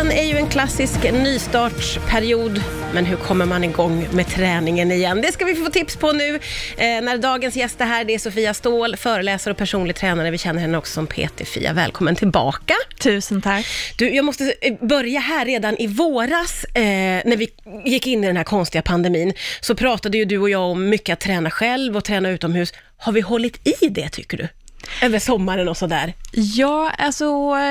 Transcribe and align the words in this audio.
Hösten 0.00 0.18
är 0.18 0.24
ju 0.24 0.36
en 0.36 0.48
klassisk 0.48 1.12
nystartsperiod, 1.12 2.62
men 2.94 3.04
hur 3.04 3.16
kommer 3.16 3.46
man 3.46 3.64
igång 3.64 4.08
med 4.12 4.26
träningen 4.26 4.92
igen? 4.92 5.20
Det 5.20 5.32
ska 5.32 5.44
vi 5.44 5.54
få 5.54 5.70
tips 5.70 5.96
på 5.96 6.12
nu 6.12 6.34
eh, 6.34 6.40
när 7.02 7.18
dagens 7.18 7.56
gäst 7.56 7.80
är 7.80 7.84
här. 7.84 8.04
Det 8.04 8.14
är 8.14 8.18
Sofia 8.18 8.54
Ståhl, 8.54 8.96
föreläsare 8.96 9.52
och 9.52 9.58
personlig 9.58 9.96
tränare. 9.96 10.30
Vi 10.30 10.38
känner 10.38 10.60
henne 10.60 10.78
också 10.78 10.92
som 10.92 11.06
PT-Fia. 11.06 11.72
Välkommen 11.72 12.16
tillbaka. 12.16 12.74
Tusen 12.98 13.42
tack. 13.42 13.66
Du, 13.96 14.14
jag 14.14 14.24
måste 14.24 14.54
eh, 14.60 14.74
börja 14.80 15.20
här 15.20 15.44
redan 15.44 15.76
i 15.76 15.86
våras, 15.86 16.64
eh, 16.64 16.82
när 17.24 17.36
vi 17.36 17.48
gick 17.84 18.06
in 18.06 18.24
i 18.24 18.26
den 18.26 18.36
här 18.36 18.44
konstiga 18.44 18.82
pandemin, 18.82 19.32
så 19.60 19.74
pratade 19.74 20.18
ju 20.18 20.24
du 20.24 20.38
och 20.38 20.50
jag 20.50 20.62
om 20.62 20.88
mycket 20.88 21.12
att 21.12 21.20
träna 21.20 21.50
själv 21.50 21.96
och 21.96 22.04
träna 22.04 22.30
utomhus. 22.30 22.72
Har 22.96 23.12
vi 23.12 23.20
hållit 23.20 23.68
i 23.68 23.88
det, 23.88 24.08
tycker 24.08 24.36
du? 24.36 24.48
Över 25.02 25.18
sommaren 25.18 25.68
och 25.68 25.76
sådär. 25.76 26.14
Ja, 26.32 26.90
alltså 26.98 27.24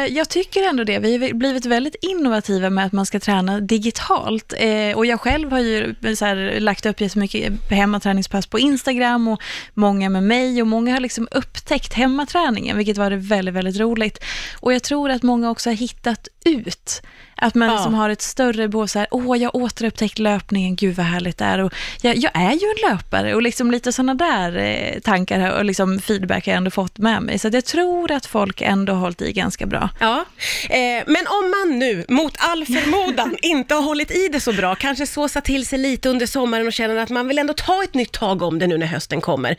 jag 0.10 0.30
tycker 0.30 0.70
ändå 0.70 0.84
det. 0.84 1.00
Vi 1.00 1.18
har 1.18 1.34
blivit 1.34 1.66
väldigt 1.66 1.96
innovativa 2.02 2.70
med 2.70 2.86
att 2.86 2.92
man 2.92 3.06
ska 3.06 3.20
träna 3.20 3.60
digitalt. 3.60 4.54
Eh, 4.58 4.98
och 4.98 5.06
jag 5.06 5.22
själv 5.22 5.52
har 5.52 5.60
ju 5.60 5.96
så 6.16 6.26
här, 6.26 6.60
lagt 6.60 6.86
upp 6.86 7.02
jättemycket 7.02 7.54
hemmaträningspass 7.70 8.48
på 8.48 8.60
Instagram 8.60 9.28
och 9.28 9.42
många 9.74 10.10
med 10.10 10.24
mig 10.24 10.62
och 10.62 10.68
många 10.68 10.94
har 10.94 11.00
liksom 11.00 11.28
upptäckt 11.32 11.94
hemmaträningen, 11.94 12.78
vilket 12.78 12.98
var 12.98 13.12
väldigt, 13.12 13.56
väldigt 13.56 13.80
roligt. 13.80 14.24
Och 14.60 14.74
jag 14.74 14.84
tror 14.84 15.10
att 15.10 15.24
många 15.24 15.50
också 15.50 15.70
har 15.70 15.76
hittat 15.76 16.28
ut. 16.46 17.02
Att 17.42 17.56
man 17.56 17.68
ja. 17.68 17.76
liksom 17.76 17.94
har 17.94 18.10
ett 18.10 18.22
större 18.22 18.68
behov, 18.68 18.88
så 18.88 19.00
här, 19.00 19.08
åh, 19.12 19.38
jag 19.38 19.56
återupptäckt 19.56 20.20
löpningen, 20.20 20.76
gud 20.76 20.96
vad 20.96 21.06
härligt 21.06 21.38
det 21.38 21.46
är. 21.46 21.60
Och 21.60 21.74
jag, 22.02 22.18
jag 22.18 22.32
är 22.34 22.52
ju 22.52 22.68
en 22.68 22.92
löpare 22.92 23.36
och 23.36 23.42
liksom 23.42 23.72
lite 23.72 23.92
sådana 23.92 24.14
där 24.14 24.58
eh, 24.58 25.00
tankar 25.00 25.58
och 25.58 25.66
liksom 25.66 26.00
feedback 26.00 26.46
har 26.46 26.52
jag 26.52 26.58
ändå 26.58 26.72
fått 26.72 26.98
med 26.98 27.24
mig. 27.24 27.40
Så 27.40 27.50
jag 27.54 27.66
tror 27.66 28.12
att 28.12 28.26
folk 28.26 28.49
ändå 28.58 28.94
har 28.94 29.00
hållit 29.00 29.22
i 29.22 29.32
ganska 29.34 29.66
bra. 29.66 29.90
Ja, 30.00 30.26
eh, 30.70 31.04
men 31.08 31.28
om 31.28 31.52
man 31.52 31.80
nu 31.80 32.06
mot 32.10 32.36
all 32.40 32.66
förmodan 32.66 33.36
inte 33.42 33.76
har 33.76 33.82
hållit 33.82 34.12
i 34.12 34.28
det 34.28 34.40
så 34.40 34.54
bra, 34.54 34.76
kanske 34.76 35.08
såsat 35.08 35.46
till 35.46 35.66
sig 35.66 35.80
lite 35.80 36.10
under 36.10 36.26
sommaren 36.26 36.68
och 36.68 36.74
känner 36.74 36.96
att 36.96 37.10
man 37.10 37.28
vill 37.28 37.40
ändå 37.40 37.54
ta 37.54 37.84
ett 37.84 37.94
nytt 37.94 38.12
tag 38.12 38.42
om 38.42 38.60
det 38.60 38.68
nu 38.68 38.78
när 38.78 38.88
hösten 38.88 39.22
kommer. 39.22 39.50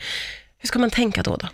Hur 0.59 0.67
ska 0.67 0.79
man 0.79 0.89
tänka 0.89 1.23
då? 1.23 1.35
då? 1.35 1.47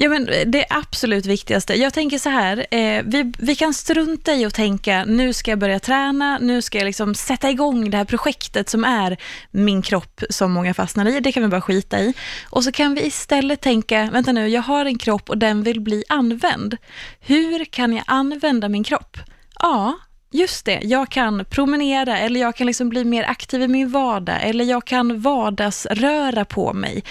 Ja, 0.00 0.08
men 0.08 0.28
det 0.46 0.66
absolut 0.70 1.26
viktigaste. 1.26 1.74
Jag 1.74 1.94
tänker 1.94 2.18
så 2.18 2.28
här, 2.28 2.66
eh, 2.70 3.02
vi, 3.04 3.32
vi 3.38 3.54
kan 3.54 3.74
strunta 3.74 4.34
i 4.34 4.44
att 4.44 4.54
tänka, 4.54 5.04
nu 5.04 5.32
ska 5.32 5.50
jag 5.50 5.58
börja 5.58 5.78
träna, 5.78 6.38
nu 6.38 6.62
ska 6.62 6.78
jag 6.78 6.86
liksom 6.86 7.14
sätta 7.14 7.50
igång 7.50 7.90
det 7.90 7.96
här 7.96 8.04
projektet 8.04 8.68
som 8.68 8.84
är 8.84 9.16
min 9.50 9.82
kropp 9.82 10.22
som 10.30 10.52
många 10.52 10.74
fastnar 10.74 11.08
i. 11.08 11.20
Det 11.20 11.32
kan 11.32 11.42
vi 11.42 11.48
bara 11.48 11.60
skita 11.60 12.00
i. 12.00 12.14
Och 12.50 12.64
så 12.64 12.72
kan 12.72 12.94
vi 12.94 13.06
istället 13.06 13.60
tänka, 13.60 14.08
vänta 14.12 14.32
nu, 14.32 14.48
jag 14.48 14.62
har 14.62 14.84
en 14.84 14.98
kropp 14.98 15.30
och 15.30 15.38
den 15.38 15.62
vill 15.62 15.80
bli 15.80 16.04
använd. 16.08 16.76
Hur 17.20 17.64
kan 17.64 17.92
jag 17.92 18.04
använda 18.06 18.68
min 18.68 18.84
kropp? 18.84 19.16
Ja, 19.60 19.98
Just 20.30 20.64
det, 20.64 20.80
jag 20.82 21.08
kan 21.08 21.44
promenera 21.44 22.18
eller 22.18 22.40
jag 22.40 22.56
kan 22.56 22.66
liksom 22.66 22.88
bli 22.88 23.04
mer 23.04 23.24
aktiv 23.24 23.62
i 23.62 23.68
min 23.68 23.90
vardag 23.90 24.36
eller 24.42 24.64
jag 24.64 24.84
kan 24.84 25.20
vardagsröra 25.20 26.44
på 26.44 26.72
mig 26.72 27.04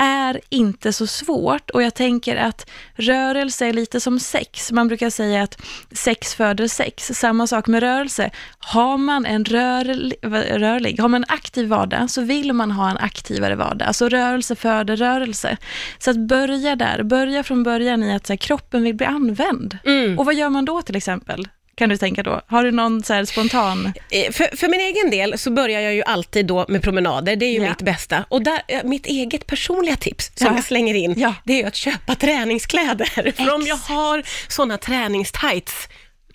är 0.00 0.40
inte 0.48 0.92
så 0.92 1.06
svårt 1.06 1.70
och 1.70 1.82
jag 1.82 1.94
tänker 1.94 2.36
att 2.36 2.70
rörelse 2.94 3.66
är 3.66 3.72
lite 3.72 4.00
som 4.00 4.20
sex. 4.20 4.72
Man 4.72 4.88
brukar 4.88 5.10
säga 5.10 5.42
att 5.42 5.62
sex 5.92 6.34
föder 6.34 6.68
sex. 6.68 7.10
Samma 7.14 7.46
sak 7.46 7.66
med 7.66 7.80
rörelse. 7.80 8.30
Har 8.58 8.96
man 8.96 9.26
en 9.26 9.44
rörlig, 9.44 10.14
rörlig, 10.22 11.00
har 11.00 11.08
man 11.08 11.24
en 11.24 11.30
aktiv 11.30 11.68
vardag 11.68 12.10
så 12.10 12.20
vill 12.22 12.52
man 12.52 12.70
ha 12.70 12.90
en 12.90 12.96
aktivare 12.96 13.56
vardag. 13.56 13.88
Alltså 13.88 14.08
rörelse 14.08 14.56
föder 14.56 14.96
rörelse. 14.96 15.56
Så 15.98 16.10
att 16.10 16.18
börja 16.18 16.76
där, 16.76 17.02
börja 17.02 17.42
från 17.42 17.62
början 17.62 18.02
i 18.02 18.14
att 18.14 18.28
här, 18.28 18.36
kroppen 18.36 18.82
vill 18.82 18.94
bli 18.94 19.06
använd. 19.06 19.78
Mm. 19.84 20.18
Och 20.18 20.26
vad 20.26 20.34
gör 20.34 20.48
man 20.48 20.64
då 20.64 20.82
till 20.82 20.96
exempel? 20.96 21.48
Kan 21.80 21.88
du 21.88 21.96
tänka 21.96 22.22
då? 22.22 22.40
Har 22.46 22.64
du 22.64 22.70
någon 22.70 23.02
så 23.02 23.26
spontan? 23.26 23.92
Eh, 24.10 24.32
för, 24.32 24.56
för, 24.56 24.68
min 24.68 24.80
egen 24.80 25.10
del 25.10 25.38
så 25.38 25.50
börjar 25.50 25.80
jag 25.80 25.94
ju 25.94 26.02
alltid 26.02 26.46
då 26.46 26.64
med 26.68 26.82
promenader, 26.82 27.36
det 27.36 27.46
är 27.46 27.50
ju 27.50 27.62
ja. 27.62 27.68
mitt 27.68 27.82
bästa. 27.82 28.24
Och 28.28 28.42
där, 28.42 28.62
eh, 28.68 28.84
mitt 28.84 29.06
eget 29.06 29.46
personliga 29.46 29.96
tips 29.96 30.30
som 30.34 30.46
ja. 30.46 30.54
jag 30.54 30.64
slänger 30.64 30.94
in, 30.94 31.14
ja. 31.16 31.34
det 31.44 31.52
är 31.52 31.56
ju 31.56 31.64
att 31.64 31.74
köpa 31.74 32.14
träningskläder. 32.14 33.32
För 33.36 33.54
om 33.54 33.66
jag 33.66 33.76
har 33.76 34.22
sådana 34.48 34.78
träningstights, 34.78 35.88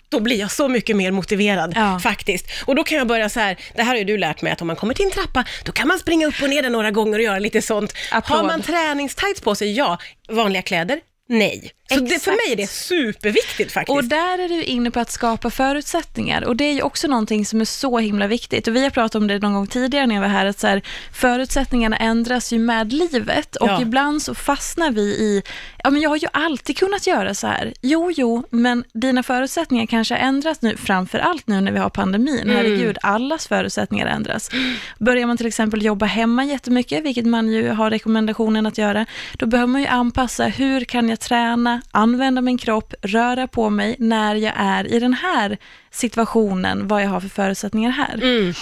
då 0.08 0.20
blir 0.20 0.40
jag 0.40 0.50
så 0.50 0.68
mycket 0.68 0.96
mer 0.96 1.10
motiverad 1.10 1.72
ja. 1.76 1.98
faktiskt. 1.98 2.46
Och 2.64 2.74
då 2.74 2.84
kan 2.84 2.98
jag 2.98 3.06
börja 3.06 3.28
så 3.28 3.40
här, 3.40 3.56
det 3.74 3.82
här 3.82 3.90
har 3.90 3.98
ju 3.98 4.04
du 4.04 4.18
lärt 4.18 4.42
mig 4.42 4.52
att 4.52 4.60
om 4.60 4.66
man 4.66 4.76
kommer 4.76 4.94
till 4.94 5.04
en 5.04 5.10
trappa, 5.10 5.44
då 5.64 5.72
kan 5.72 5.88
man 5.88 5.98
springa 5.98 6.26
upp 6.26 6.42
och 6.42 6.50
ner 6.50 6.62
den 6.62 6.72
några 6.72 6.90
gånger 6.90 7.18
och 7.18 7.24
göra 7.24 7.38
lite 7.38 7.62
sånt. 7.62 7.94
Applåd. 8.10 8.38
Har 8.38 8.46
man 8.46 8.62
träningstights 8.62 9.40
på 9.40 9.54
sig, 9.54 9.72
ja, 9.72 9.98
vanliga 10.28 10.62
kläder, 10.62 11.00
nej. 11.28 11.70
Så 11.88 12.00
det, 12.00 12.22
för 12.22 12.30
mig 12.30 12.52
är 12.52 12.56
det 12.56 12.70
superviktigt 12.70 13.72
faktiskt. 13.72 13.96
Och 13.96 14.04
där 14.04 14.38
är 14.38 14.48
du 14.48 14.62
inne 14.62 14.90
på 14.90 15.00
att 15.00 15.10
skapa 15.10 15.50
förutsättningar 15.50 16.44
och 16.44 16.56
det 16.56 16.64
är 16.64 16.72
ju 16.72 16.82
också 16.82 17.08
någonting 17.08 17.46
som 17.46 17.60
är 17.60 17.64
så 17.64 17.98
himla 17.98 18.26
viktigt. 18.26 18.68
Och 18.68 18.76
vi 18.76 18.82
har 18.82 18.90
pratat 18.90 19.14
om 19.14 19.26
det 19.26 19.38
någon 19.38 19.54
gång 19.54 19.66
tidigare 19.66 20.06
när 20.06 20.14
jag 20.14 20.22
var 20.22 20.28
här, 20.28 20.46
att 20.46 20.58
så 20.58 20.66
här, 20.66 20.82
förutsättningarna 21.12 21.96
ändras 21.96 22.52
ju 22.52 22.58
med 22.58 22.92
livet 22.92 23.56
och 23.56 23.68
ja. 23.68 23.82
ibland 23.82 24.22
så 24.22 24.34
fastnar 24.34 24.90
vi 24.90 25.02
i, 25.02 25.42
ja 25.84 25.90
men 25.90 26.02
jag 26.02 26.10
har 26.10 26.16
ju 26.16 26.28
alltid 26.32 26.78
kunnat 26.78 27.06
göra 27.06 27.34
så 27.34 27.46
här. 27.46 27.74
Jo, 27.82 28.12
jo, 28.16 28.44
men 28.50 28.84
dina 28.92 29.22
förutsättningar 29.22 29.86
kanske 29.86 30.14
har 30.14 30.20
ändrats 30.20 30.62
nu, 30.62 30.76
framför 30.76 31.18
allt 31.18 31.46
nu 31.46 31.60
när 31.60 31.72
vi 31.72 31.78
har 31.78 31.90
pandemin. 31.90 32.40
Mm. 32.40 32.56
Herregud, 32.56 32.98
allas 33.02 33.48
förutsättningar 33.48 34.06
ändras. 34.06 34.50
Börjar 34.98 35.26
man 35.26 35.36
till 35.36 35.46
exempel 35.46 35.84
jobba 35.84 36.06
hemma 36.06 36.44
jättemycket, 36.44 37.04
vilket 37.04 37.26
man 37.26 37.48
ju 37.48 37.68
har 37.68 37.90
rekommendationen 37.90 38.66
att 38.66 38.78
göra, 38.78 39.06
då 39.32 39.46
behöver 39.46 39.72
man 39.72 39.80
ju 39.80 39.86
anpassa, 39.86 40.44
hur 40.46 40.84
kan 40.84 41.08
jag 41.08 41.20
träna, 41.20 41.75
använda 41.90 42.40
min 42.40 42.58
kropp, 42.58 42.94
röra 43.02 43.48
på 43.48 43.70
mig 43.70 43.96
när 43.98 44.34
jag 44.34 44.52
är 44.56 44.92
i 44.92 44.98
den 44.98 45.14
här 45.14 45.58
situationen, 45.90 46.88
vad 46.88 47.02
jag 47.02 47.08
har 47.08 47.20
för 47.20 47.28
förutsättningar 47.28 47.90
här. 47.90 48.14
Mm. 48.14 48.54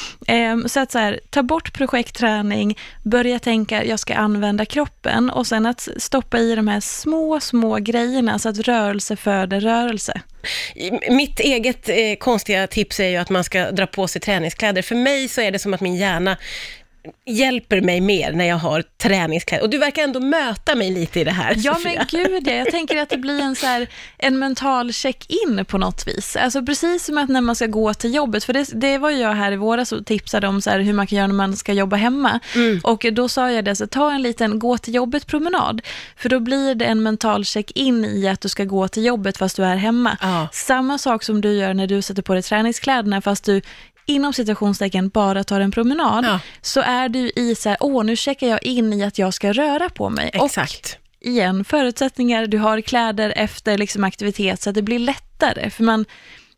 Um, 0.53 0.69
så 0.69 0.81
att 0.81 0.93
så 0.93 0.99
här, 0.99 1.21
ta 1.31 1.43
bort 1.43 1.73
projektträning, 1.73 2.79
börja 3.03 3.39
tänka 3.39 3.85
jag 3.85 3.99
ska 3.99 4.15
använda 4.15 4.65
kroppen 4.65 5.31
och 5.31 5.47
sen 5.47 5.67
att 5.67 5.89
stoppa 5.97 6.39
i 6.39 6.55
de 6.55 6.69
här 6.69 6.81
små, 6.81 7.41
små 7.41 7.77
grejerna 7.77 8.39
så 8.39 8.49
att 8.49 8.59
rörelse 8.59 9.17
föder 9.17 9.61
rörelse. 9.61 10.21
Mitt 11.11 11.41
eget 11.41 11.89
eh, 11.89 11.95
konstiga 12.19 12.67
tips 12.67 13.01
är 13.01 13.09
ju 13.09 13.17
att 13.17 13.31
man 13.31 13.45
ska 13.45 13.71
dra 13.71 13.87
på 13.87 14.09
sig 14.09 14.21
träningskläder. 14.21 14.83
För 14.83 14.95
mig 14.95 15.29
så 15.29 15.41
är 15.41 15.51
det 15.51 15.59
som 15.59 15.75
att 15.75 15.81
min 15.81 15.97
hjärna 15.97 16.37
hjälper 17.27 17.81
mig 17.81 18.01
mer 18.01 18.33
när 18.33 18.45
jag 18.45 18.57
har 18.57 18.85
träningskläder. 19.03 19.65
Och 19.65 19.71
du 19.71 19.79
verkar 19.79 20.03
ändå 20.03 20.21
möta 20.21 20.75
mig 20.75 20.91
lite 20.91 21.21
i 21.21 21.25
det 21.25 21.31
här, 21.31 21.55
Ja, 21.57 21.75
Sofia. 21.75 22.07
men 22.11 22.23
gud 22.23 22.49
ja. 22.49 22.53
Jag 22.53 22.71
tänker 22.71 22.97
att 22.97 23.09
det 23.09 23.17
blir 23.19 23.41
en, 23.41 23.57
så 23.57 23.67
här, 23.67 23.87
en 24.19 24.39
mental 24.39 24.93
check-in 24.93 25.65
på 25.69 25.79
något 25.79 26.07
vis. 26.07 26.37
Alltså 26.37 26.63
precis 26.63 27.05
som 27.05 27.19
att 27.19 27.29
när 27.29 27.41
man 27.41 27.57
ska 27.57 27.67
gå 27.67 27.95
till 27.95 28.15
jobbet, 28.15 28.45
för 28.45 28.53
det, 28.53 28.69
det 28.75 28.99
var 28.99 29.11
jag 29.11 29.33
här 29.33 29.53
i 29.53 29.57
våras 29.57 29.93
och 29.93 30.07
tipsade 30.07 30.49
om 30.49 30.61
så 30.61 30.71
här, 30.71 30.81
hur 30.81 30.93
man 30.93 31.07
kan 31.07 31.17
göra 31.19 31.27
när 31.27 31.35
man 31.35 31.57
ska 31.57 31.73
jobba 31.73 31.97
hemma. 31.97 32.41
Mm. 32.55 32.81
Och 32.85 33.07
då 33.13 33.29
sa 33.29 33.51
jag 33.51 33.65
det, 33.65 33.77
så 33.77 33.87
ta 33.87 34.13
en 34.13 34.23
liten 34.23 34.59
gå 34.59 34.79
till 34.79 34.95
jobbet-promenad, 34.95 35.81
för 36.17 36.29
då 36.29 36.41
blir 36.41 36.75
det 36.75 36.85
en 36.85 37.03
mental 37.03 37.45
check-in 37.45 38.05
i 38.05 38.29
att 38.29 38.41
du 38.41 38.49
ska 38.49 38.65
gå 38.65 38.89
till 38.89 39.05
jobbet 39.05 39.37
fast 39.37 39.57
du 39.57 39.65
är 39.65 39.77
hemma. 39.77 40.17
Ah. 40.21 40.47
Samma 40.53 40.99
sak 40.99 41.23
som 41.23 41.41
du 41.41 41.53
gör 41.53 41.75
när 41.75 41.87
du 41.87 42.03
sätter 42.03 42.23
på 42.23 42.35
dig 42.35 42.43
träningskläderna, 42.43 43.21
fast 43.21 43.45
du 43.45 43.61
inom 44.07 44.33
situationstecken 44.33 45.09
bara 45.09 45.45
tar 45.45 45.61
en 45.61 45.71
promenad, 45.71 46.25
ja. 46.25 46.41
så 46.63 46.81
är 46.81 47.09
du 47.09 47.31
i 47.37 47.55
så 47.55 47.69
här, 47.69 47.79
åh 47.81 48.05
nu 48.05 48.17
checkar 48.17 48.47
jag 48.47 48.63
in 48.63 48.93
i 48.93 49.05
att 49.05 49.19
jag 49.19 49.35
ska 49.35 49.53
röra 49.53 49.91
på 49.91 50.11
mig. 50.11 50.31
Exakt. 50.33 50.99
Och 51.21 51.27
igen, 51.27 51.65
förutsättningar, 51.65 52.47
du 52.47 52.59
har 52.59 52.81
kläder 52.81 53.33
efter 53.37 53.79
liksom 53.79 54.05
aktivitet 54.05 54.63
så 54.63 54.71
att 54.71 54.75
det 54.75 54.83
blir 54.83 54.99
lättare. 54.99 55.71
För 55.71 55.85
man, 55.85 56.05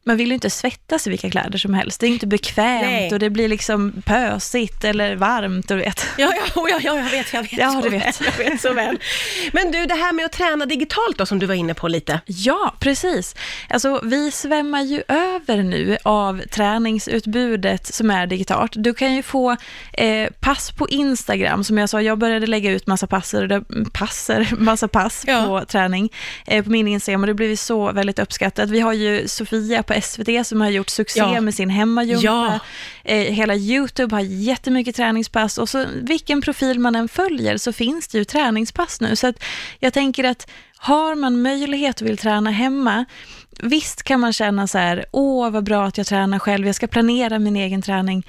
man 0.06 0.16
vill 0.16 0.28
ju 0.28 0.34
inte 0.34 0.50
svettas 0.50 1.06
i 1.06 1.10
vilka 1.10 1.30
kläder 1.30 1.58
som 1.58 1.74
helst. 1.74 2.00
Det 2.00 2.06
är 2.06 2.08
inte 2.08 2.26
bekvämt 2.26 2.82
Nej. 2.82 3.12
och 3.12 3.18
det 3.18 3.30
blir 3.30 3.48
liksom 3.48 4.02
pösigt 4.04 4.84
eller 4.84 5.16
varmt, 5.16 5.68
du 5.68 5.76
vet. 5.76 6.06
Ja, 6.18 6.32
ja, 6.36 6.68
ja, 6.70 6.80
ja 6.82 6.96
jag 6.96 7.10
vet, 7.10 7.32
jag 7.32 7.42
vet, 7.42 7.52
ja, 7.52 7.80
du 7.82 7.88
vet. 7.88 8.20
Väl, 8.20 8.28
jag 8.38 8.44
vet 8.44 8.60
så 8.60 8.72
väl. 8.72 8.98
Men 9.52 9.70
du, 9.70 9.86
det 9.86 9.94
här 9.94 10.12
med 10.12 10.24
att 10.26 10.32
träna 10.32 10.66
digitalt 10.66 11.18
då, 11.18 11.26
som 11.26 11.38
du 11.38 11.46
var 11.46 11.54
inne 11.54 11.74
på 11.74 11.88
lite. 11.88 12.20
Ja, 12.26 12.74
precis. 12.80 13.34
Alltså, 13.68 14.00
vi 14.02 14.30
svämmar 14.30 14.82
ju 14.82 15.02
över 15.08 15.62
nu 15.62 15.96
av 16.02 16.42
träningsutbudet 16.50 17.94
som 17.94 18.10
är 18.10 18.26
digitalt. 18.26 18.72
Du 18.74 18.94
kan 18.94 19.14
ju 19.14 19.22
få 19.22 19.56
eh, 19.92 20.30
pass 20.40 20.72
på 20.72 20.88
Instagram, 20.88 21.64
som 21.64 21.78
jag 21.78 21.88
sa, 21.88 22.02
jag 22.02 22.18
började 22.18 22.46
lägga 22.46 22.70
ut 22.70 22.86
massa 22.86 23.06
passer, 23.06 23.62
passer 23.92 24.48
massa 24.58 24.88
pass 24.88 25.24
ja. 25.26 25.46
på 25.46 25.64
träning 25.64 26.12
eh, 26.46 26.64
på 26.64 26.70
min 26.70 26.88
Instagram 26.88 27.20
och 27.20 27.26
det 27.26 27.34
blev 27.34 27.56
så 27.56 27.92
väldigt 27.92 28.18
uppskattat. 28.18 28.70
Vi 28.70 28.80
har 28.80 28.92
ju 28.92 29.28
Sofia 29.28 29.82
på 29.82 29.95
SVT 30.02 30.46
som 30.46 30.60
har 30.60 30.70
gjort 30.70 30.88
succé 30.90 31.20
ja. 31.20 31.40
med 31.40 31.54
sin 31.54 31.70
hemmajumpa. 31.70 32.24
Ja. 32.24 32.58
Eh, 33.04 33.32
hela 33.32 33.54
YouTube 33.54 34.16
har 34.16 34.20
jättemycket 34.20 34.96
träningspass 34.96 35.58
och 35.58 35.68
så 35.68 35.84
vilken 35.94 36.40
profil 36.40 36.78
man 36.78 36.96
än 36.96 37.08
följer 37.08 37.56
så 37.56 37.72
finns 37.72 38.08
det 38.08 38.18
ju 38.18 38.24
träningspass 38.24 39.00
nu. 39.00 39.16
Så 39.16 39.26
att 39.26 39.42
jag 39.78 39.92
tänker 39.92 40.24
att 40.24 40.50
har 40.76 41.14
man 41.14 41.42
möjlighet 41.42 42.00
och 42.00 42.06
vill 42.06 42.18
träna 42.18 42.50
hemma, 42.50 43.04
visst 43.62 44.02
kan 44.02 44.20
man 44.20 44.32
känna 44.32 44.66
så 44.66 44.78
här, 44.78 45.04
åh 45.12 45.50
vad 45.50 45.64
bra 45.64 45.84
att 45.86 45.98
jag 45.98 46.06
tränar 46.06 46.38
själv, 46.38 46.66
jag 46.66 46.74
ska 46.74 46.86
planera 46.86 47.38
min 47.38 47.56
egen 47.56 47.82
träning. 47.82 48.26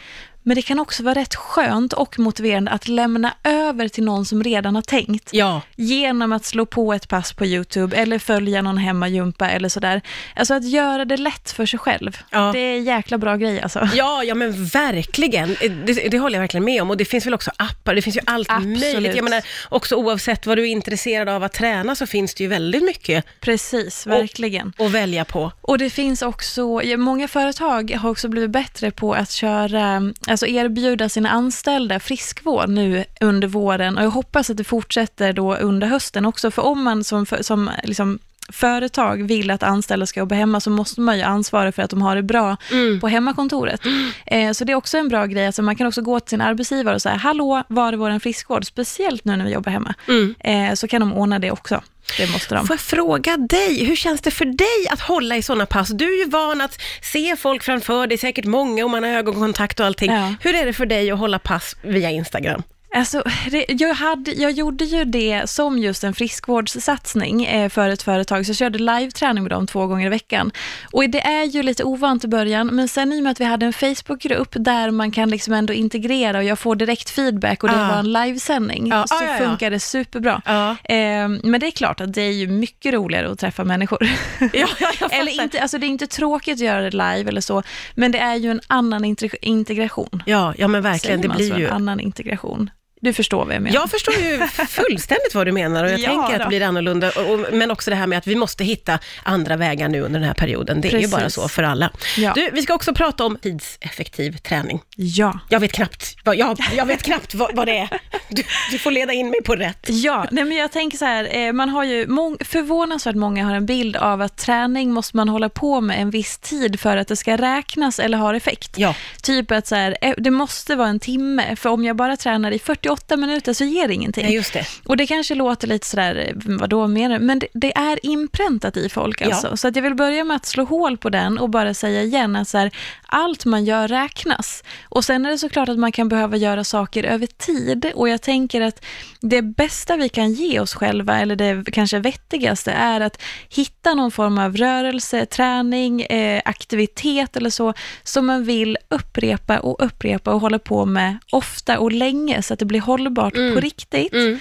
Men 0.48 0.56
det 0.56 0.62
kan 0.62 0.80
också 0.80 1.04
vara 1.04 1.16
rätt 1.16 1.36
skönt 1.36 1.94
och 1.94 2.20
motiverande 2.20 2.72
att 2.72 2.88
lämna 2.88 3.34
över 3.44 3.88
till 3.88 4.04
någon 4.04 4.26
som 4.26 4.44
redan 4.44 4.76
har 4.76 4.82
tänkt. 4.82 5.30
Ja. 5.32 5.62
Genom 5.76 6.32
att 6.32 6.46
slå 6.46 6.66
på 6.66 6.94
ett 6.94 7.08
pass 7.08 7.34
på 7.34 7.46
YouTube 7.46 7.98
eller 7.98 8.20
följa 8.20 8.62
någon 8.62 8.78
hemmagympa 8.78 9.50
eller 9.50 9.70
sådär. 9.70 10.02
Alltså 10.36 10.54
att 10.54 10.70
göra 10.70 11.06
det 11.06 11.18
lätt 11.18 11.52
för 11.52 11.66
sig 11.66 11.80
själv. 11.80 12.18
Ja. 12.30 12.52
Det 12.54 12.60
är 12.60 12.78
en 12.78 12.84
jäkla 12.84 13.18
bra 13.18 13.36
grej 13.36 13.62
alltså. 13.62 13.90
Ja, 13.94 14.24
ja 14.24 14.36
men 14.36 14.66
verkligen. 14.66 15.56
Det, 15.86 15.94
det 15.94 16.20
håller 16.20 16.36
jag 16.36 16.42
verkligen 16.42 16.64
med 16.64 16.82
om. 16.82 16.90
Och 16.90 16.98
det 16.98 17.06
finns 17.06 17.26
väl 17.26 17.34
också 17.34 17.52
appar, 17.58 17.96
det 17.96 18.02
finns 18.02 18.16
ju 18.16 18.22
allt 18.26 18.52
Absolut. 18.52 18.80
möjligt. 18.80 19.16
Jag 19.16 19.24
menar, 19.24 19.44
också 19.70 19.96
oavsett 19.96 20.46
vad 20.46 20.58
du 20.58 20.64
är 20.64 20.72
intresserad 20.72 21.30
av 21.30 21.44
att 21.44 21.54
träna 21.54 21.96
så 21.96 22.08
finns 22.08 22.34
det 22.36 22.44
ju 22.44 22.50
väldigt 22.50 22.84
mycket. 22.84 23.26
Precis, 23.40 24.08
verkligen. 24.08 24.74
Att 24.78 24.92
välja 24.92 25.26
på. 25.26 25.52
Och 25.62 25.78
det 25.78 25.90
finns 25.90 26.22
också, 26.22 26.82
många 26.98 27.28
företag 27.28 27.92
har 27.92 28.10
också 28.10 28.28
blivit 28.28 28.52
bättre 28.52 28.92
på 28.92 29.14
att 29.14 29.32
köra 29.32 30.14
alltså 30.44 30.48
erbjuda 30.48 31.10
sina 31.10 31.30
anställda 31.30 32.00
friskvård 32.00 32.70
nu 32.70 33.06
under 33.22 33.48
våren. 33.48 33.98
Och 33.98 34.04
jag 34.04 34.10
hoppas 34.10 34.50
att 34.50 34.58
det 34.58 34.64
fortsätter 34.64 35.34
då 35.34 35.56
under 35.56 35.88
hösten 35.88 36.26
också, 36.26 36.52
för 36.52 36.62
om 36.62 36.84
man 36.84 37.04
som, 37.04 37.26
som 37.42 37.70
liksom 37.84 38.20
företag 38.50 39.28
vill 39.28 39.52
att 39.52 39.64
anställda 39.64 40.06
ska 40.06 40.20
jobba 40.20 40.36
hemma 40.36 40.60
så 40.60 40.70
måste 40.70 41.02
man 41.02 41.18
ju 41.18 41.24
ansvara 41.24 41.72
för 41.72 41.84
att 41.84 41.90
de 41.90 42.02
har 42.02 42.16
det 42.16 42.24
bra 42.24 42.58
mm. 42.72 43.00
på 43.00 43.08
hemmakontoret. 43.08 43.82
Mm. 43.86 44.54
Så 44.54 44.64
det 44.64 44.72
är 44.72 44.76
också 44.76 44.98
en 44.98 45.10
bra 45.10 45.26
grej. 45.26 45.46
Alltså 45.46 45.62
man 45.62 45.76
kan 45.76 45.88
också 45.88 46.02
gå 46.02 46.20
till 46.20 46.30
sin 46.30 46.42
arbetsgivare 46.42 46.96
och 46.96 47.02
säga, 47.02 47.16
hallå, 47.16 47.64
var 47.68 47.94
är 47.94 47.98
vår 47.98 48.20
friskvård? 48.20 48.66
Speciellt 48.66 49.26
nu 49.26 49.36
när 49.36 49.46
vi 49.46 49.52
jobbar 49.52 49.72
hemma. 49.72 49.94
Mm. 50.08 50.36
Eh, 50.40 50.74
så 50.74 50.88
kan 50.88 51.02
de 51.02 51.14
ordna 51.14 51.40
det 51.40 51.52
också. 51.52 51.82
Det 52.18 52.32
måste 52.32 52.56
de. 52.56 52.68
Får 52.68 52.74
jag 52.74 52.80
fråga 52.80 53.38
dig, 53.38 53.86
hur 53.86 53.96
känns 53.96 54.22
det 54.22 54.32
för 54.32 54.46
dig 54.46 54.88
att 54.92 55.02
hålla 55.02 55.38
i 55.38 55.42
sådana 55.42 55.66
pass? 55.66 55.90
Du 55.90 56.06
är 56.06 56.26
ju 56.26 56.30
van 56.30 56.62
att 56.62 56.82
se 57.02 57.36
folk 57.36 57.64
framför 57.64 58.08
dig, 58.08 58.18
säkert 58.18 58.46
många 58.46 58.84
och 58.84 58.92
man 58.92 59.04
har 59.04 59.10
ögonkontakt 59.10 59.80
och 59.80 59.86
allting. 59.86 60.12
Ja. 60.12 60.34
Hur 60.40 60.56
är 60.56 60.66
det 60.66 60.74
för 60.74 60.86
dig 60.86 61.12
att 61.12 61.20
hålla 61.20 61.40
pass 61.40 61.76
via 61.82 62.12
Instagram? 62.12 62.64
Alltså, 62.98 63.24
det, 63.52 63.66
jag, 63.68 63.94
hade, 63.94 64.32
jag 64.32 64.52
gjorde 64.52 64.86
ju 64.86 65.06
det 65.06 65.50
som 65.50 65.78
just 65.78 66.04
en 66.04 66.14
friskvårdssatsning 66.14 67.46
eh, 67.46 67.70
för 67.70 67.90
ett 67.90 68.02
företag, 68.04 68.46
så 68.46 68.50
jag 68.50 68.58
körde 68.58 68.80
live-träning 68.80 69.44
med 69.44 69.52
dem 69.52 69.68
två 69.68 69.88
gånger 69.88 70.06
i 70.06 70.10
veckan. 70.10 70.52
Och 70.92 71.10
det 71.10 71.22
är 71.22 71.44
ju 71.44 71.64
lite 71.64 71.84
ovant 71.84 72.24
i 72.24 72.28
början, 72.28 72.68
men 72.68 72.88
sen 72.88 73.14
i 73.14 73.20
och 73.20 73.24
med 73.24 73.32
att 73.32 73.40
vi 73.40 73.46
hade 73.46 73.66
en 73.66 73.74
Facebookgrupp 73.74 74.50
där 74.52 74.92
man 74.92 75.12
kan 75.12 75.30
liksom 75.30 75.54
ändå 75.54 75.74
integrera 75.74 76.38
och 76.38 76.44
jag 76.44 76.60
får 76.60 76.76
direkt 76.76 77.10
feedback 77.10 77.64
och 77.64 77.70
det 77.70 77.86
ah. 77.86 77.88
var 77.88 78.00
en 78.00 78.14
livesändning, 78.14 78.94
ah. 78.94 79.08
så 79.08 79.16
ah, 79.16 79.24
ja, 79.24 79.38
funkar 79.38 79.72
det 79.72 79.80
superbra. 79.80 80.42
Eh, 80.84 80.96
men 81.44 81.60
det 81.60 81.68
är 81.68 81.72
klart 81.72 82.02
att 82.02 82.14
det 82.14 82.22
är 82.22 82.34
ju 82.34 82.48
mycket 82.48 82.94
roligare 82.94 83.32
att 83.32 83.40
träffa 83.40 83.64
människor. 83.64 84.10
Ja, 84.54 84.68
eller 85.12 85.42
inte, 85.42 85.62
alltså 85.62 85.78
det 85.78 85.86
är 85.86 85.90
inte 85.90 86.08
tråkigt 86.08 86.54
att 86.54 86.60
göra 86.60 86.82
det 86.82 86.92
live 86.92 87.30
eller 87.30 87.42
så, 87.42 87.64
men 87.96 88.12
det 88.12 88.20
är 88.20 88.36
ju 88.36 88.52
en 88.52 88.62
annan 88.68 89.16
integration. 89.42 90.24
Ja, 90.26 90.54
ja 90.58 90.68
men 90.68 90.82
verkligen, 90.82 91.22
det 91.22 91.30
blir 91.30 91.60
ju... 91.60 91.68
en 91.68 91.74
annan 91.74 92.00
integration. 92.00 92.70
Du 93.02 93.14
förstår 93.14 93.46
vad 93.46 93.56
jag 93.56 93.62
menar. 93.62 93.76
Jag 93.76 93.90
förstår 93.90 94.16
ju 94.16 94.48
fullständigt 94.68 95.36
vad 95.36 95.48
du 95.48 95.52
menar 95.52 95.84
och 95.84 95.90
jag 95.90 96.00
ja, 96.00 96.08
tänker 96.08 96.36
att 96.36 96.42
det 96.42 96.48
blir 96.48 96.62
annorlunda. 96.62 97.12
Och, 97.16 97.34
och, 97.34 97.40
men 97.52 97.72
också 97.72 97.90
det 97.90 97.96
här 97.96 98.08
med 98.08 98.18
att 98.18 98.28
vi 98.28 98.36
måste 98.36 98.64
hitta 98.64 99.00
andra 99.24 99.56
vägar 99.56 99.88
nu 99.88 100.02
under 100.02 100.20
den 100.20 100.28
här 100.28 100.36
perioden. 100.36 100.82
Det 100.82 100.90
Precis. 100.90 101.14
är 101.14 101.18
ju 101.18 101.22
bara 101.22 101.30
så 101.30 101.48
för 101.48 101.64
alla. 101.64 101.92
Ja. 102.18 102.34
Du, 102.36 102.50
vi 102.54 102.62
ska 102.62 102.74
också 102.74 102.94
prata 102.94 103.26
om 103.26 103.38
tidseffektiv 103.38 104.38
träning. 104.38 104.82
Ja. 104.96 105.40
Jag 105.50 105.60
vet 105.60 105.72
knappt, 105.72 106.16
jag, 106.24 106.58
jag 106.76 106.86
vet 106.86 107.04
knappt 107.04 107.34
vad, 107.34 107.56
vad 107.56 107.68
det 107.68 107.78
är. 107.78 107.90
Du, 108.30 108.44
du, 108.72 108.80
får 108.80 108.92
leda 108.92 109.14
in 109.14 109.30
mig 109.30 109.44
på 109.44 109.56
rätt. 109.56 109.86
Ja, 109.90 110.26
nej, 110.32 110.44
men 110.44 110.58
jag 110.58 110.72
tänker 110.72 110.98
så 110.98 111.06
här, 111.06 111.38
eh, 111.38 111.54
man 111.54 111.70
har 111.70 111.84
ju 111.84 112.08
mång, 112.08 112.38
förvånansvärt 112.40 113.16
många 113.16 113.46
har 113.46 113.56
en 113.56 113.66
bild 113.66 113.96
av 113.96 114.22
att 114.22 114.38
träning 114.38 114.92
måste 114.92 115.18
man 115.18 115.30
hålla 115.30 115.50
på 115.50 115.82
med 115.82 116.02
en 116.02 116.10
viss 116.10 116.38
tid 116.38 116.80
för 116.80 116.98
att 116.98 117.08
det 117.08 117.16
ska 117.16 117.38
räknas 117.38 118.00
eller 118.00 118.18
ha 118.18 118.36
effekt. 118.36 118.78
Ja. 118.78 118.96
Typ 119.24 119.52
att 119.52 119.68
så 119.68 119.76
här, 119.76 119.98
eh, 120.02 120.14
det 120.18 120.32
måste 120.32 120.76
vara 120.76 120.88
en 120.88 121.00
timme, 121.00 121.56
för 121.56 121.70
om 121.70 121.84
jag 121.84 121.96
bara 121.96 122.18
tränar 122.18 122.52
i 122.52 122.60
40 122.60 122.87
48 122.88 123.18
minuter 123.18 123.54
så 123.54 123.64
ger 123.64 123.88
det 123.88 123.94
ingenting. 123.94 124.26
Nej, 124.26 124.36
just 124.36 124.54
det. 124.54 124.66
Och 124.86 124.98
det 124.98 125.08
kanske 125.08 125.36
låter 125.36 125.68
lite 125.68 125.88
sådär, 125.88 126.34
vadå 126.36 126.88
menar 126.88 127.20
Men 127.20 127.40
det, 127.40 127.48
det, 127.54 127.78
är 127.78 128.06
inpräntat 128.06 128.78
i 128.78 128.90
folk 128.90 129.22
alltså. 129.22 129.48
Ja. 129.48 129.58
Så 129.58 129.68
att 129.68 129.76
jag 129.76 129.84
vill 129.84 129.96
börja 129.96 130.24
med 130.24 130.36
att 130.36 130.46
slå 130.46 130.64
hål 130.64 130.98
på 130.98 131.10
den 131.10 131.38
och 131.38 131.50
bara 131.50 131.74
säga 131.74 132.04
igen 132.04 132.36
att 132.36 132.48
så 132.48 132.58
här, 132.58 132.72
allt 133.06 133.46
man 133.46 133.66
gör 133.66 133.88
räknas. 133.88 134.64
Och 134.90 135.06
sen 135.06 135.26
är 135.26 135.30
det 135.30 135.38
såklart 135.38 135.70
att 135.70 135.80
man 135.80 135.92
kan 135.92 136.10
behöva 136.10 136.38
göra 136.38 136.64
saker 136.64 137.04
över 137.04 137.28
tid. 137.28 137.92
Och 137.96 138.10
jag 138.10 138.22
tänker 138.22 138.62
att 138.62 138.86
det 139.22 139.42
bästa 139.42 139.98
vi 139.98 140.10
kan 140.10 140.34
ge 140.34 140.60
oss 140.60 140.74
själva, 140.74 141.20
eller 141.20 141.36
det 141.36 141.72
kanske 141.72 142.00
vettigaste, 142.00 142.72
är 142.72 143.02
att 143.02 143.22
hitta 143.50 143.94
någon 143.94 144.12
form 144.12 144.38
av 144.38 144.58
rörelse, 144.58 145.26
träning, 145.26 146.02
eh, 146.02 146.42
aktivitet 146.46 147.38
eller 147.38 147.50
så, 147.50 147.74
som 148.04 148.26
man 148.26 148.44
vill 148.44 148.78
upprepa 148.90 149.60
och 149.60 149.86
upprepa 149.86 150.34
och 150.34 150.42
hålla 150.42 150.60
på 150.60 150.86
med 150.86 151.18
ofta 151.32 151.80
och 151.80 151.92
länge, 151.92 152.42
så 152.42 152.54
att 152.54 152.60
det 152.60 152.66
blir 152.66 152.77
hållbart 152.80 153.36
mm. 153.36 153.54
på 153.54 153.60
riktigt. 153.60 154.14
Mm. 154.14 154.40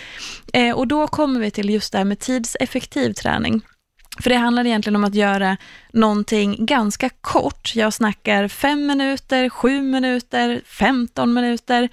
Eh, 0.53 0.77
och 0.77 0.87
då 0.87 1.06
kommer 1.06 1.41
vi 1.41 1.50
till 1.50 1.71
just 1.71 1.93
det 1.93 1.99
här 1.99 2.05
med 2.05 2.19
tidseffektiv 2.19 3.12
träning. 3.12 3.62
För 4.21 4.31
det 4.31 4.37
handlar 4.37 4.67
egentligen 4.67 4.97
om 4.97 5.05
att 5.05 5.15
göra 5.15 5.56
någonting 5.93 6.67
ganska 6.67 7.09
kort. 7.21 7.73
Jag 7.75 7.93
snackar 7.93 8.49
fem 8.49 8.87
minuter, 8.87 9.49
sju 9.49 9.83
minuter, 9.83 10.62
femton 10.67 11.35
minuter, 11.35 11.88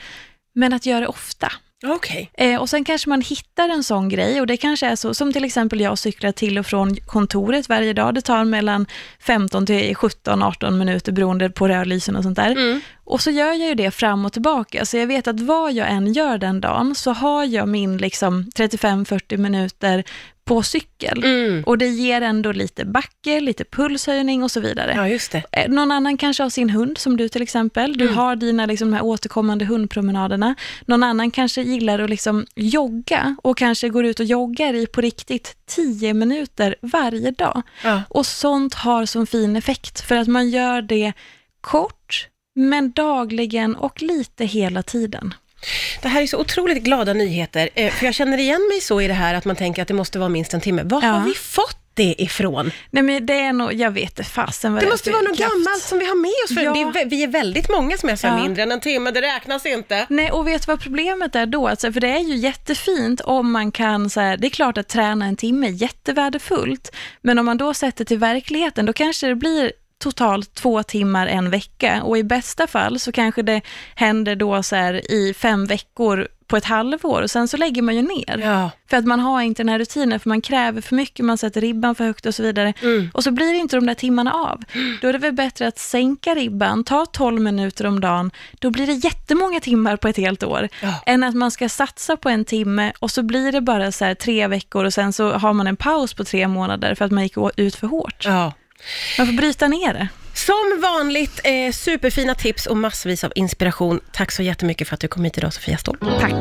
men 0.56 0.74
att 0.74 0.86
göra 0.86 1.00
det 1.00 1.08
ofta. 1.08 1.52
Okay. 1.84 2.28
Eh, 2.34 2.62
och 2.62 2.70
sen 2.70 2.84
kanske 2.84 3.10
man 3.10 3.22
hittar 3.22 3.70
en 3.70 3.84
sån 3.84 4.10
grej 4.10 4.42
och 4.42 4.48
det 4.48 4.58
kanske 4.58 4.88
är 4.88 4.96
så, 4.96 5.14
som 5.14 5.34
till 5.34 5.44
exempel 5.44 5.82
jag 5.82 5.98
cyklar 5.98 6.32
till 6.32 6.58
och 6.58 6.66
från 6.66 6.96
kontoret 6.96 7.70
varje 7.70 7.94
dag. 7.94 8.16
Det 8.16 8.22
tar 8.22 8.46
mellan 8.46 8.86
15 9.20 9.66
till 9.66 9.96
17-18 9.96 10.72
minuter 10.72 11.12
beroende 11.12 11.50
på 11.50 11.68
rödlysen 11.68 12.16
och 12.16 12.24
sånt 12.24 12.36
där. 12.36 12.52
Mm. 12.52 12.82
Och 13.06 13.22
så 13.22 13.32
gör 13.32 13.48
jag 13.48 13.68
ju 13.68 13.76
det 13.76 13.92
fram 13.92 14.26
och 14.26 14.34
tillbaka, 14.34 14.86
så 14.86 14.98
jag 14.98 15.08
vet 15.08 15.28
att 15.28 15.40
vad 15.40 15.74
jag 15.74 15.90
än 15.90 16.14
gör 16.14 16.38
den 16.38 16.62
dagen 16.62 16.96
så 16.96 17.12
har 17.12 17.46
jag 17.46 17.68
min 17.68 17.98
liksom 17.98 18.44
35-40 18.56 19.38
minuter 19.38 20.04
på 20.46 20.64
cykel. 20.64 21.24
Mm. 21.24 21.64
Och 21.64 21.78
det 21.78 21.88
ger 21.88 22.22
ändå 22.22 22.52
lite 22.52 22.86
backe, 22.86 23.40
lite 23.40 23.64
pulshöjning 23.64 24.44
och 24.44 24.52
så 24.52 24.60
vidare. 24.60 24.94
Ja, 24.96 25.08
just 25.08 25.32
det. 25.32 25.44
Eh, 25.52 25.70
någon 25.70 25.92
annan 25.92 26.18
kanske 26.18 26.44
har 26.44 26.50
sin 26.50 26.70
hund, 26.70 26.98
som 26.98 27.18
du 27.18 27.30
till 27.30 27.42
exempel. 27.42 27.98
Du 27.98 28.06
mm. 28.06 28.18
har 28.18 28.36
dina 28.36 28.66
liksom, 28.66 28.92
de 28.92 28.96
här 28.96 29.04
återkommande 29.04 29.66
hundpromenaderna. 29.66 30.56
Någon 30.86 31.04
annan 31.04 31.32
kanske 31.32 31.62
gillar 31.62 32.00
att 32.00 32.10
liksom 32.10 32.46
jogga 32.56 33.36
och 33.44 33.58
kanske 33.58 33.90
går 33.90 34.06
ut 34.06 34.20
och 34.20 34.26
joggar 34.26 34.74
i 34.74 34.88
på 34.88 35.02
riktigt 35.02 35.56
10 35.66 36.14
minuter 36.14 36.76
varje 36.82 37.32
dag. 37.32 37.62
Ja. 37.84 38.02
Och 38.10 38.26
sånt 38.26 38.74
har 38.74 39.06
som 39.06 39.28
fin 39.28 39.56
effekt, 39.56 40.02
för 40.02 40.16
att 40.16 40.28
man 40.28 40.50
gör 40.50 40.82
det 40.82 41.14
kort, 41.62 42.28
men 42.56 42.92
dagligen 42.92 43.76
och 43.76 44.02
lite 44.02 44.46
hela 44.46 44.84
tiden. 44.84 45.34
Det 46.02 46.08
här 46.08 46.22
är 46.22 46.28
så 46.28 46.38
otroligt 46.38 46.84
glada 46.84 47.14
nyheter, 47.14 47.70
eh, 47.76 47.92
för 47.92 48.06
jag 48.06 48.16
känner 48.16 48.38
igen 48.38 48.68
mig 48.72 48.82
så 48.82 49.02
i 49.02 49.08
det 49.08 49.14
här 49.14 49.34
att 49.34 49.46
man 49.46 49.56
tänker 49.56 49.82
att 49.82 49.88
det 49.88 49.94
måste 49.94 50.20
vara 50.20 50.30
minst 50.30 50.54
en 50.54 50.62
timme. 50.62 50.84
Var 50.84 51.02
ja. 51.04 51.08
har 51.10 51.26
vi 51.26 51.34
fått 51.34 51.78
det 51.94 52.16
ifrån? 52.18 52.72
Nej 52.92 53.04
men 53.04 53.26
det 53.26 53.40
är 53.40 53.54
nog, 53.54 53.74
jag 53.74 53.92
vet 53.92 54.28
fasen 54.28 54.74
vad 54.74 54.82
det, 54.82 54.86
det 54.86 54.92
måste 54.92 55.12
vara 55.12 55.22
något 55.22 55.38
kraft. 55.38 55.54
gammalt 55.54 55.84
som 55.84 56.00
vi 56.00 56.06
har 56.06 56.16
med 56.16 56.32
oss, 56.46 56.56
för 56.56 56.62
ja. 56.62 57.02
är, 57.02 57.10
vi 57.10 57.24
är 57.24 57.28
väldigt 57.28 57.70
många 57.70 57.98
som 57.98 58.10
är 58.10 58.16
så 58.16 58.28
ja. 58.28 58.38
mindre 58.38 58.64
än 58.64 58.72
en 58.72 58.80
timme, 58.80 59.12
det 59.12 59.22
räknas 59.22 59.66
inte. 59.66 60.06
Nej, 60.10 60.32
och 60.32 60.48
vet 60.48 60.66
du 60.66 60.72
vad 60.72 60.82
problemet 60.82 61.36
är 61.36 61.46
då? 61.46 61.68
Alltså, 61.68 61.94
för 61.94 62.00
det 62.00 62.08
är 62.08 62.20
ju 62.20 62.36
jättefint 62.36 63.22
om 63.22 63.52
man 63.52 63.72
kan, 63.72 64.10
så 64.10 64.20
här, 64.20 64.38
det 64.38 64.48
är 64.48 64.50
klart 64.50 64.78
att 64.78 64.88
träna 64.88 65.26
en 65.26 65.36
timme 65.36 65.68
är 65.68 65.72
jättevärdefullt, 65.72 66.96
men 67.22 67.40
om 67.40 67.46
man 67.46 67.58
då 67.58 67.74
sätter 67.74 68.06
till 68.06 68.18
verkligheten, 68.18 68.86
då 68.86 68.94
kanske 68.94 69.28
det 69.28 69.36
blir 69.36 69.72
totalt 70.04 70.54
två 70.54 70.84
timmar 70.84 71.28
en 71.28 71.50
vecka 71.50 72.04
och 72.04 72.18
i 72.18 72.24
bästa 72.24 72.68
fall 72.68 73.00
så 73.00 73.12
kanske 73.12 73.42
det 73.42 73.62
händer 73.96 74.36
då 74.36 74.64
så 74.64 74.76
här 74.76 75.12
i 75.12 75.34
fem 75.34 75.66
veckor 75.66 76.28
på 76.48 76.58
ett 76.58 76.66
halvår 76.66 77.22
och 77.22 77.32
sen 77.32 77.48
så 77.48 77.58
lägger 77.58 77.82
man 77.82 77.96
ju 77.96 78.02
ner. 78.02 78.38
Ja. 78.38 78.72
För 78.90 78.98
att 78.98 79.06
man 79.06 79.20
har 79.20 79.42
inte 79.42 79.64
den 79.64 79.70
här 79.70 79.80
rutinen, 79.80 80.20
för 80.20 80.30
man 80.30 80.42
kräver 80.42 80.82
för 80.82 80.96
mycket, 80.96 81.26
man 81.26 81.38
sätter 81.38 81.62
ribban 81.62 81.96
för 81.96 82.06
högt 82.06 82.26
och 82.26 82.36
så 82.36 82.44
vidare. 82.44 82.74
Mm. 82.82 83.10
Och 83.14 83.24
så 83.24 83.32
blir 83.32 83.54
inte 83.54 83.76
de 83.76 83.86
där 83.86 83.94
timmarna 83.94 84.34
av. 84.34 84.64
Då 85.02 85.08
är 85.08 85.14
det 85.14 85.20
väl 85.20 85.34
bättre 85.34 85.68
att 85.68 85.80
sänka 85.80 86.36
ribban, 86.36 86.84
ta 86.84 87.06
12 87.06 87.42
minuter 87.42 87.86
om 87.86 88.00
dagen, 88.00 88.32
då 88.60 88.70
blir 88.70 88.88
det 88.88 88.94
jättemånga 88.94 89.60
timmar 89.60 89.98
på 89.98 90.08
ett 90.08 90.18
helt 90.18 90.44
år. 90.44 90.70
Ja. 90.82 91.04
Än 91.06 91.24
att 91.24 91.36
man 91.36 91.52
ska 91.52 91.70
satsa 91.70 92.18
på 92.18 92.30
en 92.30 92.46
timme 92.46 92.94
och 93.00 93.12
så 93.12 93.24
blir 93.24 93.52
det 93.52 93.62
bara 93.62 93.92
så 93.92 94.16
tre 94.16 94.48
veckor 94.48 94.86
och 94.86 94.94
sen 94.94 95.14
så 95.14 95.32
har 95.32 95.54
man 95.54 95.68
en 95.68 95.78
paus 95.78 96.14
på 96.14 96.24
tre 96.24 96.48
månader 96.48 96.96
för 96.96 97.06
att 97.06 97.12
man 97.12 97.24
gick 97.24 97.38
ut 97.58 97.76
för 97.76 97.88
hårt. 97.88 98.26
Ja. 98.26 98.54
Man 99.18 99.28
får 99.28 99.34
bryta 99.34 99.68
ner 99.68 99.94
det. 99.94 100.08
Som 100.34 100.82
vanligt, 100.82 101.40
eh, 101.44 101.72
superfina 101.72 102.36
tips 102.36 102.66
och 102.66 102.78
massvis 102.78 103.24
av 103.24 103.32
inspiration. 103.36 104.00
Tack 104.12 104.32
så 104.32 104.44
jättemycket 104.44 104.88
för 104.88 104.94
att 104.94 105.00
du 105.00 105.08
kom 105.08 105.24
hit 105.24 105.38
idag 105.38 105.54
Sofia 105.54 105.78
Ståhl. 105.78 105.98
Tack. 106.20 106.34